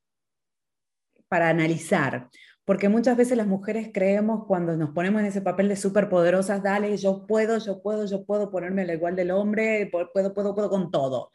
para 1.28 1.50
analizar, 1.50 2.30
porque 2.72 2.88
muchas 2.88 3.18
veces 3.18 3.36
las 3.36 3.48
mujeres 3.48 3.90
creemos 3.94 4.46
cuando 4.48 4.78
nos 4.78 4.92
ponemos 4.92 5.20
en 5.20 5.28
ese 5.28 5.42
papel 5.42 5.68
de 5.68 5.76
súper 5.76 6.08
poderosas, 6.08 6.64
dale, 6.64 6.96
yo 6.96 7.28
puedo, 7.28 7.58
yo 7.58 7.82
puedo, 7.82 8.06
yo 8.06 8.24
puedo 8.24 8.50
ponerme 8.50 8.84
al 8.84 8.92
igual 8.92 9.14
del 9.14 9.32
hombre, 9.32 9.90
puedo, 9.92 10.10
puedo, 10.14 10.34
puedo 10.34 10.70
con 10.70 10.90
todo. 10.90 11.32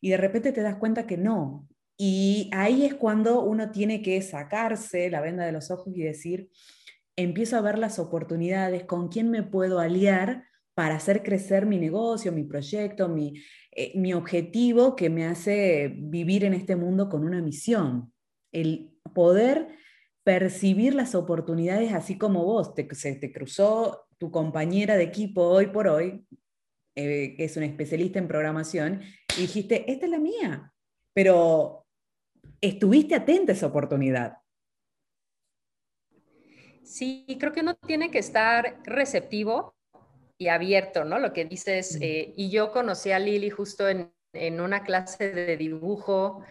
Y 0.00 0.08
de 0.08 0.16
repente 0.16 0.52
te 0.52 0.62
das 0.62 0.76
cuenta 0.76 1.06
que 1.06 1.18
no. 1.18 1.68
Y 1.98 2.48
ahí 2.54 2.86
es 2.86 2.94
cuando 2.94 3.42
uno 3.42 3.70
tiene 3.70 4.00
que 4.00 4.22
sacarse 4.22 5.10
la 5.10 5.20
venda 5.20 5.44
de 5.44 5.52
los 5.52 5.70
ojos 5.70 5.94
y 5.94 6.00
decir, 6.00 6.48
empiezo 7.14 7.58
a 7.58 7.60
ver 7.60 7.76
las 7.76 7.98
oportunidades, 7.98 8.84
con 8.84 9.08
quién 9.08 9.30
me 9.30 9.42
puedo 9.42 9.80
aliar 9.80 10.44
para 10.72 10.94
hacer 10.94 11.22
crecer 11.22 11.66
mi 11.66 11.76
negocio, 11.76 12.32
mi 12.32 12.44
proyecto, 12.44 13.06
mi, 13.06 13.34
eh, 13.72 13.92
mi 13.96 14.14
objetivo 14.14 14.96
que 14.96 15.10
me 15.10 15.26
hace 15.26 15.92
vivir 15.94 16.42
en 16.46 16.54
este 16.54 16.74
mundo 16.74 17.10
con 17.10 17.22
una 17.22 17.42
misión. 17.42 18.14
El 18.50 18.94
poder 19.12 19.78
percibir 20.24 20.94
las 20.94 21.14
oportunidades 21.14 21.92
así 21.92 22.18
como 22.18 22.44
vos, 22.44 22.74
te, 22.74 22.92
se 22.94 23.14
te 23.14 23.32
cruzó 23.32 24.06
tu 24.18 24.30
compañera 24.30 24.96
de 24.96 25.04
equipo 25.04 25.42
hoy 25.42 25.68
por 25.68 25.88
hoy, 25.88 26.26
eh, 26.94 27.34
que 27.36 27.44
es 27.44 27.56
una 27.56 27.66
especialista 27.66 28.18
en 28.18 28.28
programación, 28.28 29.02
y 29.36 29.42
dijiste, 29.42 29.90
esta 29.90 30.04
es 30.06 30.10
la 30.10 30.18
mía, 30.18 30.72
pero 31.14 31.86
estuviste 32.60 33.14
atenta 33.14 33.52
a 33.52 33.54
esa 33.54 33.66
oportunidad. 33.66 34.38
Sí, 36.82 37.24
creo 37.38 37.52
que 37.52 37.60
uno 37.60 37.76
tiene 37.76 38.10
que 38.10 38.18
estar 38.18 38.80
receptivo 38.84 39.74
y 40.36 40.48
abierto, 40.48 41.04
¿no? 41.04 41.18
Lo 41.18 41.32
que 41.32 41.44
dices, 41.44 41.96
eh, 42.00 42.34
y 42.36 42.50
yo 42.50 42.72
conocí 42.72 43.12
a 43.12 43.18
Lili 43.18 43.50
justo 43.50 43.88
en, 43.88 44.12
en, 44.32 44.60
una 44.60 44.82
clase 44.82 45.30
de 45.30 45.56
dibujo, 45.56 46.42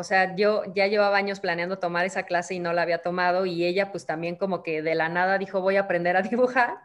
o 0.00 0.04
sea, 0.04 0.34
yo 0.36 0.64
ya 0.74 0.86
llevaba 0.86 1.16
años 1.16 1.40
planeando 1.40 1.78
tomar 1.78 2.06
esa 2.06 2.24
clase 2.24 2.54
y 2.54 2.58
no 2.58 2.72
la 2.72 2.82
había 2.82 3.02
tomado, 3.02 3.46
y 3.46 3.64
ella 3.64 3.92
pues 3.92 4.06
también 4.06 4.36
como 4.36 4.62
que 4.62 4.82
de 4.82 4.94
la 4.94 5.08
nada 5.08 5.38
dijo, 5.38 5.60
voy 5.60 5.76
a 5.76 5.80
aprender 5.82 6.16
a 6.16 6.22
dibujar, 6.22 6.78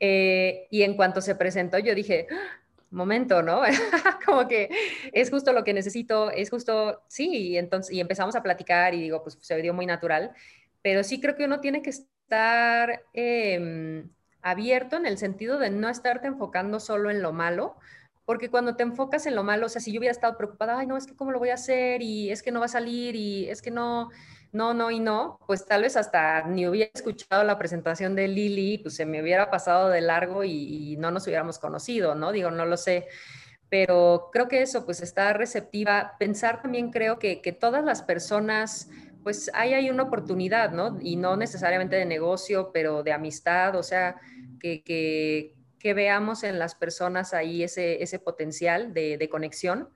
eh, 0.00 0.66
y 0.70 0.82
en 0.82 0.96
cuanto 0.96 1.20
se 1.20 1.34
presentó, 1.34 1.78
yo 1.78 1.94
dije, 1.94 2.26
¡Ah! 2.30 2.56
momento, 2.90 3.42
¿no? 3.42 3.62
como 4.26 4.48
que 4.48 4.68
es 5.12 5.30
justo 5.30 5.52
lo 5.52 5.62
que 5.62 5.72
necesito, 5.72 6.30
es 6.32 6.50
justo, 6.50 7.02
sí, 7.06 7.50
y 7.50 7.58
entonces, 7.58 7.94
y 7.94 8.00
empezamos 8.00 8.34
a 8.34 8.42
platicar 8.42 8.94
y 8.94 9.00
digo, 9.00 9.22
pues 9.22 9.38
se 9.40 9.62
dio 9.62 9.72
muy 9.72 9.86
natural 9.86 10.32
pero 10.82 11.04
sí 11.04 11.20
creo 11.20 11.36
que 11.36 11.44
uno 11.44 11.60
tiene 11.60 11.82
que 11.82 11.90
estar 11.90 13.04
em, 13.12 14.08
abierto 14.42 14.96
en 14.96 15.06
el 15.06 15.18
sentido 15.18 15.58
de 15.58 15.70
no 15.70 15.88
estarte 15.88 16.28
enfocando 16.28 16.80
solo 16.80 17.10
en 17.10 17.22
lo 17.22 17.32
malo, 17.32 17.76
porque 18.30 18.48
cuando 18.48 18.76
te 18.76 18.84
enfocas 18.84 19.26
en 19.26 19.34
lo 19.34 19.42
malo, 19.42 19.66
o 19.66 19.68
sea, 19.68 19.82
si 19.82 19.90
yo 19.90 19.98
hubiera 19.98 20.12
estado 20.12 20.36
preocupada, 20.36 20.78
ay, 20.78 20.86
no, 20.86 20.96
es 20.96 21.04
que 21.04 21.16
cómo 21.16 21.32
lo 21.32 21.40
voy 21.40 21.48
a 21.48 21.54
hacer 21.54 22.00
y 22.00 22.30
es 22.30 22.44
que 22.44 22.52
no 22.52 22.60
va 22.60 22.66
a 22.66 22.68
salir 22.68 23.16
y 23.16 23.48
es 23.48 23.60
que 23.60 23.72
no, 23.72 24.08
no, 24.52 24.72
no 24.72 24.92
y 24.92 25.00
no, 25.00 25.40
pues 25.48 25.66
tal 25.66 25.82
vez 25.82 25.96
hasta 25.96 26.46
ni 26.46 26.64
hubiera 26.68 26.92
escuchado 26.94 27.42
la 27.42 27.58
presentación 27.58 28.14
de 28.14 28.28
Lili, 28.28 28.78
pues 28.78 28.94
se 28.94 29.04
me 29.04 29.20
hubiera 29.20 29.50
pasado 29.50 29.88
de 29.88 30.00
largo 30.00 30.44
y, 30.44 30.92
y 30.92 30.96
no 30.96 31.10
nos 31.10 31.26
hubiéramos 31.26 31.58
conocido, 31.58 32.14
¿no? 32.14 32.30
Digo, 32.30 32.52
no 32.52 32.66
lo 32.66 32.76
sé 32.76 33.08
pero 33.68 34.30
creo 34.32 34.46
que 34.46 34.62
eso, 34.62 34.84
pues 34.84 35.00
estar 35.00 35.36
receptiva, 35.36 36.14
pensar 36.18 36.62
también 36.62 36.90
creo 36.92 37.18
que, 37.18 37.40
que 37.40 37.52
todas 37.52 37.84
las 37.84 38.02
personas 38.02 38.88
pues 39.24 39.50
ahí 39.54 39.74
hay 39.74 39.90
una 39.90 40.04
oportunidad, 40.04 40.70
¿no? 40.70 40.98
Y 41.00 41.16
no 41.16 41.36
necesariamente 41.36 41.96
de 41.96 42.04
negocio, 42.04 42.70
pero 42.72 43.02
de 43.02 43.12
amistad, 43.12 43.76
o 43.76 43.82
sea, 43.82 44.16
que, 44.60 44.82
que, 44.82 45.54
veamos 45.82 46.44
en 46.44 46.58
las 46.58 46.74
personas 46.74 47.32
ahí 47.34 47.62
ese, 47.62 48.02
ese 48.02 48.18
potencial 48.18 48.92
de, 48.92 49.28
conexión. 49.30 49.88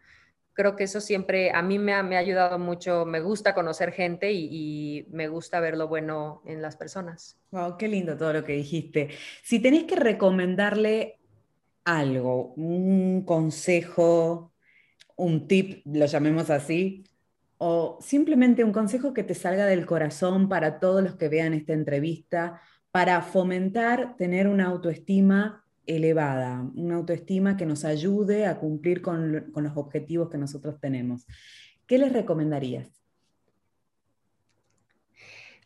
Creo 0.52 0.76
que 0.76 0.84
eso 0.84 1.00
siempre 1.00 1.50
a 1.50 1.62
mí 1.62 1.78
me 1.78 1.94
ha, 1.94 2.02
me 2.02 2.16
ha 2.16 2.20
ayudado 2.20 2.58
mucho, 2.58 3.04
me 3.04 3.20
gusta 3.20 3.54
conocer 3.54 3.92
gente 3.92 4.32
y, 4.32 5.06
me 5.10 5.28
gusta 5.28 5.60
ver 5.60 5.76
lo 5.76 5.88
bueno 5.88 6.42
en 6.46 6.62
las 6.62 6.76
personas. 6.76 7.38
Wow, 7.50 7.76
qué 7.76 7.88
lindo 7.88 8.16
todo 8.16 8.32
lo 8.32 8.44
que 8.44 8.54
dijiste. 8.54 9.10
Si 9.42 9.60
tenés 9.60 9.84
que 9.84 9.96
recomendarle 9.96 11.20
algo, 11.84 12.54
un 12.54 13.24
consejo, 13.24 14.52
un 15.16 15.46
tip, 15.46 15.82
lo 15.86 16.06
llamemos 16.06 16.50
así, 16.50 17.04
o 17.58 17.98
simplemente 18.00 18.64
un 18.64 18.72
consejo 18.72 19.12
que 19.12 19.24
te 19.24 19.34
salga 19.34 19.66
del 19.66 19.86
corazón 19.86 20.48
para 20.48 20.80
todos 20.80 21.02
los 21.02 21.16
que 21.16 21.28
vean 21.28 21.54
esta 21.54 21.72
entrevista, 21.72 22.60
para 22.90 23.22
fomentar 23.22 24.16
tener 24.16 24.46
una 24.46 24.66
autoestima 24.66 25.63
elevada, 25.86 26.68
una 26.74 26.96
autoestima 26.96 27.56
que 27.56 27.66
nos 27.66 27.84
ayude 27.84 28.46
a 28.46 28.58
cumplir 28.58 29.02
con, 29.02 29.52
los 29.54 29.76
objetivos 29.76 30.30
que 30.30 30.38
nosotros 30.38 30.80
tenemos. 30.80 31.26
¿Qué 31.86 31.98
les 31.98 32.12
recomendarías? 32.12 32.88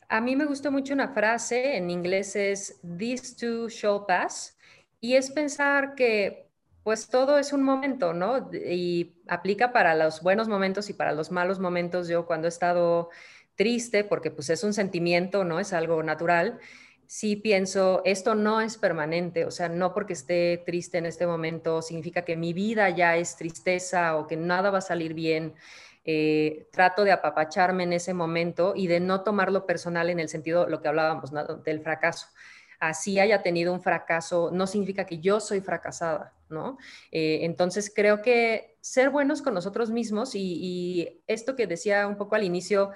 A 0.08 0.20
mí 0.20 0.36
me 0.36 0.46
gustó 0.46 0.72
mucho 0.72 0.94
una 0.94 1.08
frase, 1.08 1.76
en 1.76 1.90
inglés 1.90 2.34
es, 2.34 2.80
This 2.96 3.36
too 3.36 3.68
shall 3.68 4.04
pass, 4.06 4.56
y 5.00 5.14
es 5.14 5.30
pensar 5.30 5.94
que 5.94 6.48
pues 6.82 7.08
todo 7.08 7.38
es 7.38 7.52
un 7.52 7.62
momento, 7.62 8.14
¿no? 8.14 8.50
Y 8.52 9.20
aplica 9.26 9.72
para 9.72 9.94
los 9.94 10.22
buenos 10.22 10.48
momentos 10.48 10.88
y 10.88 10.94
para 10.94 11.12
los 11.12 11.30
malos 11.30 11.58
momentos. 11.58 12.08
Yo 12.08 12.24
cuando 12.24 12.46
he 12.46 12.48
estado 12.48 13.10
triste, 13.56 14.04
porque 14.04 14.30
pues 14.30 14.48
es 14.48 14.64
un 14.64 14.72
sentimiento, 14.72 15.44
¿no? 15.44 15.60
Es 15.60 15.74
algo 15.74 16.02
natural. 16.02 16.58
Sí 17.10 17.36
pienso, 17.36 18.02
esto 18.04 18.34
no 18.34 18.60
es 18.60 18.76
permanente, 18.76 19.46
o 19.46 19.50
sea, 19.50 19.70
no 19.70 19.94
porque 19.94 20.12
esté 20.12 20.62
triste 20.66 20.98
en 20.98 21.06
este 21.06 21.26
momento 21.26 21.80
significa 21.80 22.22
que 22.22 22.36
mi 22.36 22.52
vida 22.52 22.90
ya 22.90 23.16
es 23.16 23.34
tristeza 23.36 24.14
o 24.16 24.26
que 24.26 24.36
nada 24.36 24.70
va 24.70 24.78
a 24.78 24.82
salir 24.82 25.14
bien. 25.14 25.54
Eh, 26.04 26.68
trato 26.70 27.04
de 27.04 27.12
apapacharme 27.12 27.84
en 27.84 27.94
ese 27.94 28.12
momento 28.12 28.74
y 28.76 28.88
de 28.88 29.00
no 29.00 29.22
tomarlo 29.22 29.64
personal 29.64 30.10
en 30.10 30.20
el 30.20 30.28
sentido, 30.28 30.68
lo 30.68 30.82
que 30.82 30.88
hablábamos, 30.88 31.32
del 31.64 31.80
fracaso 31.80 32.28
así 32.80 33.18
haya 33.18 33.42
tenido 33.42 33.72
un 33.72 33.82
fracaso, 33.82 34.50
no 34.52 34.66
significa 34.66 35.04
que 35.04 35.18
yo 35.18 35.40
soy 35.40 35.60
fracasada, 35.60 36.34
¿no? 36.48 36.78
Eh, 37.10 37.40
entonces 37.42 37.92
creo 37.94 38.22
que 38.22 38.76
ser 38.80 39.10
buenos 39.10 39.42
con 39.42 39.54
nosotros 39.54 39.90
mismos 39.90 40.34
y, 40.34 41.22
esto 41.26 41.56
que 41.56 41.66
decía 41.66 42.06
un 42.06 42.16
poco 42.16 42.36
al 42.36 42.44
inicio, 42.44 42.90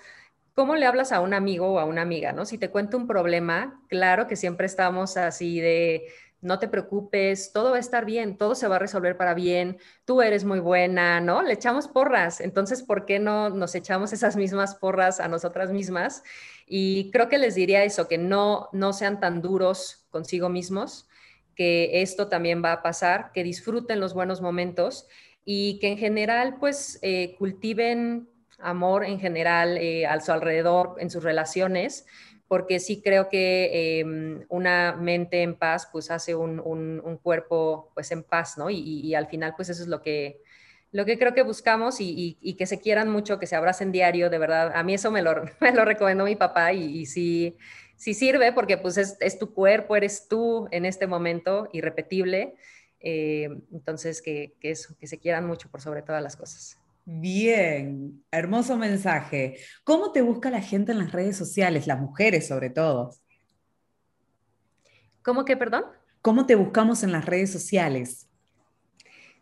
¿cómo 0.55 0.77
le 0.77 0.87
hablas 0.87 1.13
a 1.13 1.21
un 1.21 1.35
amigo 1.35 1.73
o 1.73 1.79
a 1.79 1.85
una 1.85 2.03
amiga, 2.03 2.33
¿no? 2.33 2.45
Si 2.45 2.59
te 2.59 2.71
cuento 2.71 2.97
un 2.97 3.07
problema, 3.07 3.83
claro 3.89 4.27
que 4.27 4.37
siempre 4.37 4.67
estamos 4.67 5.17
así 5.17 5.61
de 5.61 6.07
no 6.43 6.59
te 6.59 6.67
preocupes, 6.69 7.53
todo 7.53 7.71
va 7.71 7.77
a 7.77 7.81
estar 7.81 8.05
bien, 8.05 8.37
todo 8.37 8.57
se 8.57 8.67
va 8.67 8.77
a 8.77 8.81
resolver 8.81 9.17
para 9.17 9.33
bien, 9.33 9.79
tú 10.05 10.23
eres 10.23 10.45
muy 10.45 10.59
buena, 10.59 11.21
¿no? 11.21 11.41
Le 11.41 11.53
echamos 11.53 11.87
porras, 11.87 12.41
entonces, 12.41 12.83
¿por 12.83 13.07
qué 13.07 13.21
no 13.21 13.49
nos 13.49 13.77
echamos 13.77 14.13
esas 14.13 14.37
mismas 14.37 14.75
porras 14.75 15.21
a 15.21 15.29
nosotras 15.29 15.71
mismas? 15.71 16.25
Y 16.67 17.13
creo 17.13 17.29
que 17.29 17.39
les 17.39 17.55
diría 17.55 17.85
eso, 17.85 18.09
que 18.09 18.19
no, 18.19 18.69
no 18.73 18.93
sean 18.93 19.21
tan 19.21 19.41
duros 19.41 20.05
consigo 20.11 20.49
mismos, 20.49 21.09
que 21.55 22.03
esto 22.03 22.29
también 22.29 22.63
va 22.63 22.73
a 22.73 22.83
pasar, 22.83 23.31
que 23.33 23.45
disfruten 23.45 24.01
los 24.01 24.13
buenos 24.13 24.41
momentos 24.41 25.07
y 25.45 25.79
que 25.79 25.89
en 25.89 25.99
general, 25.99 26.57
pues, 26.59 26.99
eh, 27.03 27.37
cultiven 27.39 28.29
amor 28.63 29.05
en 29.05 29.21
general 29.21 29.77
eh, 29.79 30.07
a 30.07 30.21
su 30.21 30.33
alrededor, 30.33 30.97
en 30.99 31.11
sus 31.11 31.23
relaciones, 31.23 32.07
porque 32.53 32.81
sí 32.81 33.01
creo 33.01 33.31
que 33.31 34.01
em, 34.01 34.45
una 34.51 34.95
mente 34.95 35.43
en 35.43 35.55
paz 35.55 35.89
pues 35.91 36.11
hace 36.11 36.35
un, 36.35 37.19
cuerpo 37.23 37.91
pues 37.95 38.13
en 38.13 38.23
paz, 38.23 38.59
¿no? 38.59 38.69
Y, 38.69 39.15
al 39.15 39.27
final 39.27 39.55
pues 39.57 39.71
eso 39.71 39.83
es 39.83 39.89
lo 39.89 40.03
que, 40.03 40.43
lo 40.91 41.07
que 41.07 41.19
creo 41.19 41.33
que 41.33 41.45
buscamos 41.45 41.97
y, 41.99 42.55
que 42.59 42.67
se 42.67 42.79
quieran 42.79 43.09
mucho, 43.09 43.39
que 43.39 43.47
se 43.47 43.57
abracen 43.57 43.91
diario, 43.91 44.29
de 44.29 44.37
verdad. 44.37 44.73
A 44.75 44.83
mí 44.83 44.93
eso 44.93 45.11
me 45.11 45.23
lo, 45.23 45.45
me 45.61 45.73
lo 45.73 45.87
recomendó 45.87 46.25
mi 46.25 46.37
papá 46.37 46.75
y, 46.75 47.07
sí, 47.07 47.57
sí 47.97 48.13
sirve 48.13 48.53
porque 48.53 48.77
pues 48.77 48.99
es, 48.99 49.39
tu 49.39 49.55
cuerpo, 49.55 49.97
eres 49.97 50.29
tú 50.29 50.69
en 50.73 50.85
este 50.85 51.07
momento, 51.07 51.71
irrepetible. 51.73 52.55
Eh, 53.01 53.49
entonces 53.73 54.21
que, 54.21 54.55
que 54.61 54.73
eso, 54.73 54.95
que 55.01 55.07
se 55.07 55.19
quieran 55.19 55.47
mucho 55.47 55.71
por 55.71 55.81
sobre 55.81 56.03
todas 56.03 56.23
las 56.23 56.37
cosas. 56.37 56.82
Bien, 57.05 58.25
hermoso 58.31 58.77
mensaje. 58.77 59.57
¿Cómo 59.83 60.13
te 60.13 60.23
busca 60.23 60.51
la 60.51 60.61
gente 60.61 60.93
en 60.93 60.99
las 60.99 61.13
redes 61.13 61.37
sociales, 61.37 61.87
las 61.87 62.01
mujeres 62.01 62.47
sobre 62.47 62.71
todo? 62.71 63.11
¿Cómo 65.23 65.45
que, 65.45 65.57
perdón? 65.57 65.85
¿Cómo 66.21 66.47
te 66.47 66.55
buscamos 66.55 67.03
en 67.03 67.11
las 67.11 67.25
redes 67.25 67.51
sociales? 67.51 68.29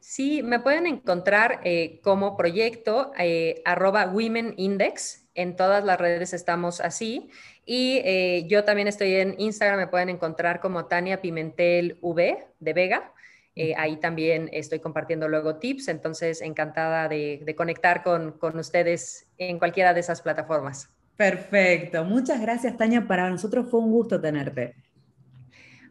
Sí, 0.01 0.43
me 0.43 0.61
pueden 0.61 0.87
encontrar 0.87 1.61
eh, 1.65 2.01
como 2.03 2.37
proyecto 2.37 3.13
eh, 3.19 3.61
arroba 3.67 4.07
Women 4.07 4.55
Index. 4.57 5.27
En 5.35 5.57
todas 5.57 5.85
las 5.85 6.01
redes 6.01 6.33
estamos 6.33 6.81
así. 6.81 7.31
Y 7.67 8.01
eh, 8.05 8.47
yo 8.49 8.65
también 8.65 8.89
estoy 8.89 9.15
en 9.15 9.35
Instagram, 9.39 9.79
me 9.79 9.87
pueden 9.87 10.09
encontrar 10.09 10.61
como 10.61 10.87
Tania 10.87 11.21
Pimentel 11.21 11.99
V 12.01 12.47
de 12.59 12.73
Vega. 12.73 13.13
Eh, 13.57 13.75
ahí 13.77 13.97
también 13.97 14.49
estoy 14.53 14.79
compartiendo 14.79 15.29
luego 15.29 15.57
tips, 15.57 15.89
entonces 15.89 16.41
encantada 16.41 17.09
de, 17.09 17.55
conectar 17.57 18.03
con, 18.03 18.39
ustedes 18.59 19.27
en 19.39 19.59
cualquiera 19.59 19.93
de 19.93 20.01
esas 20.01 20.23
plataformas. 20.23 20.89
Perfecto, 21.17 22.05
muchas 22.05 22.41
gracias 22.41 22.77
Tania, 22.77 23.07
para 23.07 23.29
nosotros 23.29 23.69
fue 23.71 23.81
un 23.81 23.91
gusto 23.91 24.21
tenerte. 24.21 24.75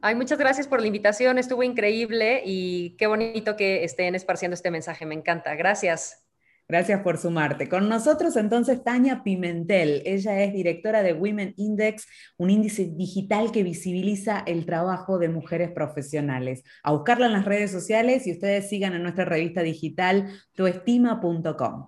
Ay, 0.02 0.16
muchas 0.16 0.40
gracias 0.40 0.68
por 0.68 0.80
la 0.80 0.88
invitación, 0.88 1.38
estuvo 1.38 1.62
increíble 1.62 2.42
y 2.46 2.96
qué 2.98 3.08
bonito 3.08 3.58
que 3.58 3.84
estén 3.84 4.16
esparciendo 4.16 4.56
este 4.56 4.72
mensaje, 4.72 5.06
me 5.06 5.14
encanta. 5.14 5.54
Gracias. 5.56 6.29
Gracias 6.70 7.02
por 7.02 7.18
sumarte. 7.18 7.68
Con 7.68 7.90
nosotros 7.90 8.36
entonces 8.36 8.84
Tania 8.84 9.24
Pimentel. 9.24 10.04
Ella 10.06 10.44
es 10.44 10.54
directora 10.54 11.02
de 11.02 11.14
Women 11.14 11.56
Index, 11.58 12.06
un 12.38 12.52
índice 12.52 12.92
digital 12.94 13.52
que 13.52 13.64
visibiliza 13.64 14.44
el 14.46 14.68
trabajo 14.68 15.18
de 15.18 15.30
mujeres 15.30 15.72
profesionales. 15.72 16.64
A 16.84 16.92
buscarla 16.92 17.26
en 17.26 17.34
las 17.34 17.46
redes 17.46 17.72
sociales 17.72 18.28
y 18.28 18.34
ustedes 18.34 18.70
sigan 18.70 18.94
en 18.94 19.02
nuestra 19.02 19.26
revista 19.26 19.64
digital 19.64 20.30
tuestima.com. 20.54 21.88